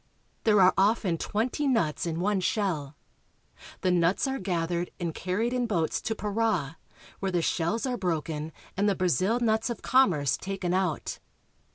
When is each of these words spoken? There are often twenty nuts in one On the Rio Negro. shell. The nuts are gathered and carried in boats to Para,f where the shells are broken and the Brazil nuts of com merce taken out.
There 0.45 0.59
are 0.59 0.73
often 0.79 1.19
twenty 1.19 1.67
nuts 1.67 2.07
in 2.07 2.19
one 2.19 2.21
On 2.21 2.21
the 2.21 2.27
Rio 2.27 2.35
Negro. 2.37 2.43
shell. 2.43 2.95
The 3.81 3.91
nuts 3.91 4.25
are 4.25 4.39
gathered 4.39 4.89
and 4.99 5.13
carried 5.13 5.53
in 5.53 5.67
boats 5.67 6.01
to 6.01 6.15
Para,f 6.15 6.75
where 7.19 7.31
the 7.31 7.43
shells 7.43 7.85
are 7.85 7.97
broken 7.97 8.51
and 8.75 8.89
the 8.89 8.95
Brazil 8.95 9.39
nuts 9.39 9.69
of 9.69 9.83
com 9.83 10.09
merce 10.09 10.37
taken 10.37 10.73
out. 10.73 11.19